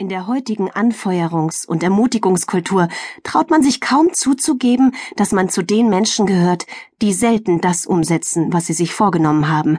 [0.00, 2.88] In der heutigen Anfeuerungs- und Ermutigungskultur
[3.22, 6.64] traut man sich kaum zuzugeben, dass man zu den Menschen gehört,
[7.02, 9.78] die selten das umsetzen, was sie sich vorgenommen haben.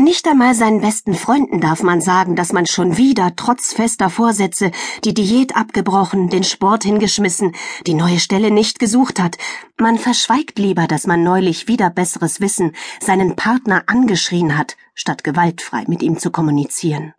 [0.00, 4.70] Nicht einmal seinen besten Freunden darf man sagen, dass man schon wieder trotz fester Vorsätze
[5.02, 9.38] die Diät abgebrochen, den Sport hingeschmissen, die neue Stelle nicht gesucht hat.
[9.76, 15.82] Man verschweigt lieber, dass man neulich wieder besseres Wissen seinen Partner angeschrien hat, statt gewaltfrei
[15.88, 17.12] mit ihm zu kommunizieren.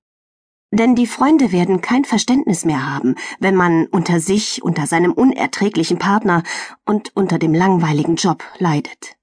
[0.71, 5.97] Denn die Freunde werden kein Verständnis mehr haben, wenn man unter sich, unter seinem unerträglichen
[5.97, 6.43] Partner
[6.85, 9.15] und unter dem langweiligen Job leidet.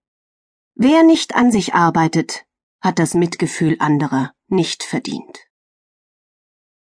[0.74, 2.44] Wer nicht an sich arbeitet,
[2.80, 5.46] hat das Mitgefühl anderer nicht verdient.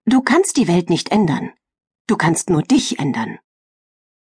[0.06, 1.52] Du kannst die Welt nicht ändern,
[2.06, 3.38] du kannst nur dich ändern.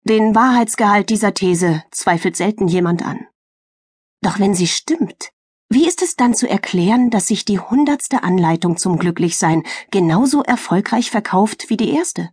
[0.03, 3.27] Den Wahrheitsgehalt dieser These zweifelt selten jemand an.
[4.21, 5.31] Doch wenn sie stimmt,
[5.73, 11.09] wie ist es dann zu erklären, dass sich die hundertste Anleitung zum Glücklichsein genauso erfolgreich
[11.09, 12.29] verkauft wie die erste?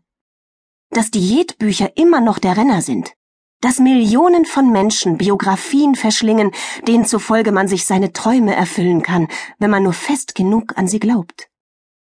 [0.90, 3.12] Dass Diätbücher immer noch der Renner sind?
[3.60, 6.50] Dass Millionen von Menschen Biografien verschlingen,
[6.88, 9.28] denen zufolge man sich seine Träume erfüllen kann,
[9.60, 11.48] wenn man nur fest genug an sie glaubt?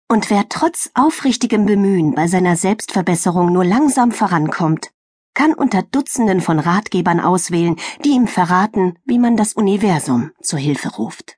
[0.08, 4.90] Und wer trotz aufrichtigem Bemühen bei seiner Selbstverbesserung nur langsam vorankommt,
[5.34, 10.96] kann unter Dutzenden von Ratgebern auswählen, die ihm verraten, wie man das Universum zur Hilfe
[10.96, 11.36] ruft.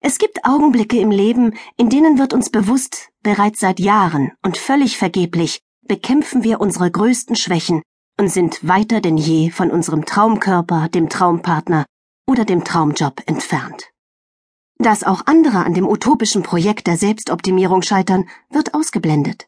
[0.00, 4.98] Es gibt Augenblicke im Leben, in denen wird uns bewusst, bereits seit Jahren und völlig
[4.98, 7.82] vergeblich bekämpfen wir unsere größten Schwächen
[8.18, 11.84] und sind weiter denn je von unserem Traumkörper, dem Traumpartner
[12.26, 13.90] oder dem Traumjob entfernt.
[14.78, 19.46] Dass auch andere an dem utopischen Projekt der Selbstoptimierung scheitern, wird ausgeblendet.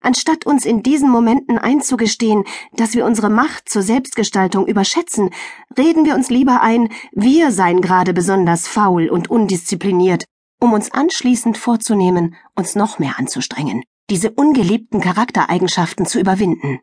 [0.00, 5.30] Anstatt uns in diesen Momenten einzugestehen, dass wir unsere Macht zur Selbstgestaltung überschätzen,
[5.76, 10.24] reden wir uns lieber ein, wir seien gerade besonders faul und undiszipliniert,
[10.60, 16.80] um uns anschließend vorzunehmen, uns noch mehr anzustrengen, diese ungeliebten Charaktereigenschaften zu überwinden.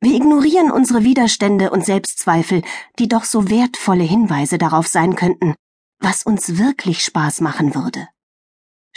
[0.00, 2.62] Wir ignorieren unsere Widerstände und Selbstzweifel,
[2.98, 5.54] die doch so wertvolle Hinweise darauf sein könnten,
[6.00, 8.08] was uns wirklich Spaß machen würde.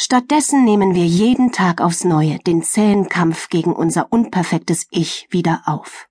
[0.03, 5.61] Stattdessen nehmen wir jeden Tag aufs Neue den zähen Kampf gegen unser unperfektes Ich wieder
[5.67, 6.09] auf.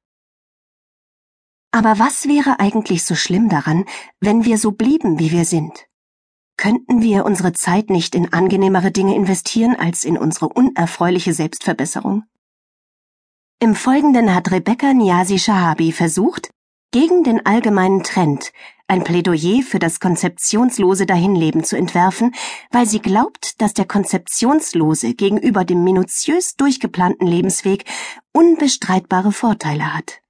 [1.73, 3.85] Aber was wäre eigentlich so schlimm daran,
[4.21, 5.89] wenn wir so blieben, wie wir sind?
[6.57, 12.23] Könnten wir unsere Zeit nicht in angenehmere Dinge investieren als in unsere unerfreuliche Selbstverbesserung?
[13.59, 16.53] Im Folgenden hat Rebecca Niazi Shahabi versucht,
[16.91, 18.53] gegen den allgemeinen Trend
[18.91, 22.35] ein Plädoyer für das konzeptionslose Dahinleben zu entwerfen,
[22.73, 27.85] weil sie glaubt, dass der konzeptionslose gegenüber dem minutiös durchgeplanten Lebensweg
[28.33, 30.21] unbestreitbare Vorteile hat.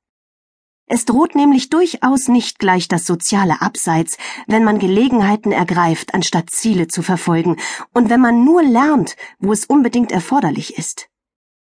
[0.86, 6.88] Es droht nämlich durchaus nicht gleich das soziale Abseits, wenn man Gelegenheiten ergreift, anstatt Ziele
[6.88, 7.56] zu verfolgen,
[7.94, 11.08] und wenn man nur lernt, wo es unbedingt erforderlich ist.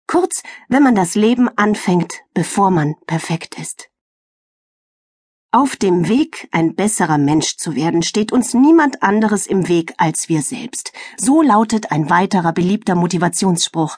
[0.09, 3.90] Kurz, wenn man das Leben anfängt, bevor man perfekt ist.
[5.53, 10.29] Auf dem Weg, ein besserer Mensch zu werden, steht uns niemand anderes im Weg als
[10.29, 10.93] wir selbst.
[11.17, 13.97] So lautet ein weiterer beliebter Motivationsspruch.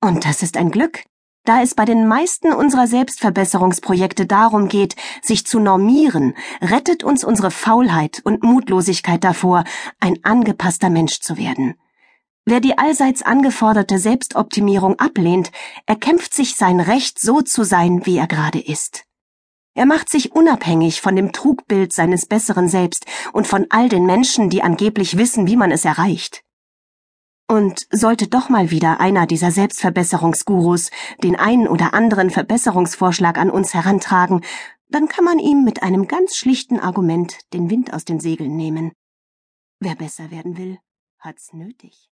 [0.00, 1.04] Und das ist ein Glück,
[1.44, 7.52] da es bei den meisten unserer Selbstverbesserungsprojekte darum geht, sich zu normieren, rettet uns unsere
[7.52, 9.62] Faulheit und Mutlosigkeit davor,
[10.00, 11.76] ein angepasster Mensch zu werden.
[12.44, 15.52] Wer die allseits angeforderte Selbstoptimierung ablehnt,
[15.86, 19.04] erkämpft sich sein Recht, so zu sein, wie er gerade ist.
[19.74, 24.50] Er macht sich unabhängig von dem Trugbild seines besseren Selbst und von all den Menschen,
[24.50, 26.42] die angeblich wissen, wie man es erreicht.
[27.48, 30.90] Und sollte doch mal wieder einer dieser Selbstverbesserungsgurus
[31.22, 34.44] den einen oder anderen Verbesserungsvorschlag an uns herantragen,
[34.88, 38.92] dann kann man ihm mit einem ganz schlichten Argument den Wind aus den Segeln nehmen.
[39.80, 40.78] Wer besser werden will,
[41.18, 42.10] hat's nötig.